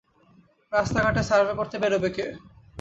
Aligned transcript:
রাস্তাঘাট 0.71 1.15
সার্ভে 1.29 1.53
করতে 1.59 1.75
বেরোবে 1.81 2.09
কে। 2.15 2.25